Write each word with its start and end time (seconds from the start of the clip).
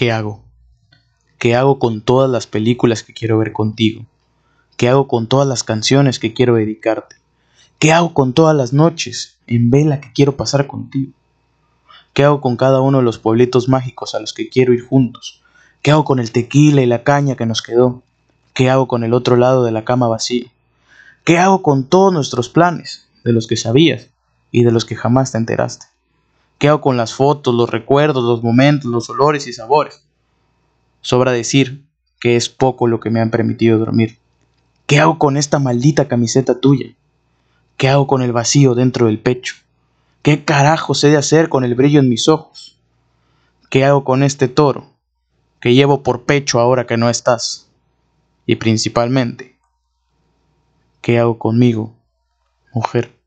¿Qué 0.00 0.12
hago? 0.12 0.42
¿Qué 1.38 1.54
hago 1.54 1.78
con 1.78 2.00
todas 2.00 2.30
las 2.30 2.46
películas 2.46 3.02
que 3.02 3.12
quiero 3.12 3.36
ver 3.36 3.52
contigo? 3.52 4.06
¿Qué 4.78 4.88
hago 4.88 5.06
con 5.06 5.26
todas 5.26 5.46
las 5.46 5.62
canciones 5.62 6.18
que 6.18 6.32
quiero 6.32 6.54
dedicarte? 6.54 7.16
¿Qué 7.78 7.92
hago 7.92 8.14
con 8.14 8.32
todas 8.32 8.56
las 8.56 8.72
noches 8.72 9.36
en 9.46 9.70
vela 9.70 10.00
que 10.00 10.10
quiero 10.14 10.38
pasar 10.38 10.66
contigo? 10.66 11.12
¿Qué 12.14 12.24
hago 12.24 12.40
con 12.40 12.56
cada 12.56 12.80
uno 12.80 12.96
de 12.96 13.04
los 13.04 13.18
pueblitos 13.18 13.68
mágicos 13.68 14.14
a 14.14 14.20
los 14.20 14.32
que 14.32 14.48
quiero 14.48 14.72
ir 14.72 14.86
juntos? 14.86 15.42
¿Qué 15.82 15.90
hago 15.90 16.06
con 16.06 16.18
el 16.18 16.32
tequila 16.32 16.80
y 16.80 16.86
la 16.86 17.02
caña 17.02 17.36
que 17.36 17.44
nos 17.44 17.60
quedó? 17.60 18.02
¿Qué 18.54 18.70
hago 18.70 18.88
con 18.88 19.04
el 19.04 19.12
otro 19.12 19.36
lado 19.36 19.64
de 19.64 19.72
la 19.72 19.84
cama 19.84 20.08
vacío? 20.08 20.46
¿Qué 21.24 21.36
hago 21.36 21.60
con 21.60 21.84
todos 21.84 22.10
nuestros 22.10 22.48
planes, 22.48 23.06
de 23.22 23.34
los 23.34 23.46
que 23.46 23.58
sabías 23.58 24.06
y 24.50 24.64
de 24.64 24.72
los 24.72 24.86
que 24.86 24.96
jamás 24.96 25.32
te 25.32 25.36
enteraste? 25.36 25.84
¿Qué 26.60 26.68
hago 26.68 26.82
con 26.82 26.98
las 26.98 27.14
fotos, 27.14 27.54
los 27.54 27.70
recuerdos, 27.70 28.22
los 28.22 28.42
momentos, 28.42 28.90
los 28.90 29.08
olores 29.08 29.46
y 29.46 29.54
sabores? 29.54 30.04
Sobra 31.00 31.32
decir 31.32 31.86
que 32.20 32.36
es 32.36 32.50
poco 32.50 32.86
lo 32.86 33.00
que 33.00 33.08
me 33.08 33.18
han 33.18 33.30
permitido 33.30 33.78
dormir. 33.78 34.18
¿Qué 34.84 35.00
hago 35.00 35.18
con 35.18 35.38
esta 35.38 35.58
maldita 35.58 36.06
camiseta 36.06 36.60
tuya? 36.60 36.94
¿Qué 37.78 37.88
hago 37.88 38.06
con 38.06 38.20
el 38.20 38.32
vacío 38.32 38.74
dentro 38.74 39.06
del 39.06 39.18
pecho? 39.18 39.54
¿Qué 40.20 40.44
carajo 40.44 40.92
he 41.02 41.06
de 41.06 41.16
hacer 41.16 41.48
con 41.48 41.64
el 41.64 41.74
brillo 41.74 41.98
en 41.98 42.10
mis 42.10 42.28
ojos? 42.28 42.76
¿Qué 43.70 43.86
hago 43.86 44.04
con 44.04 44.22
este 44.22 44.46
toro 44.46 44.90
que 45.60 45.72
llevo 45.72 46.02
por 46.02 46.24
pecho 46.24 46.60
ahora 46.60 46.86
que 46.86 46.98
no 46.98 47.08
estás? 47.08 47.70
Y 48.44 48.56
principalmente, 48.56 49.56
¿qué 51.00 51.18
hago 51.18 51.38
conmigo, 51.38 51.94
mujer? 52.74 53.18